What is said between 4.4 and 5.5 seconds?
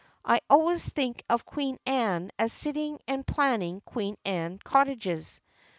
cottages.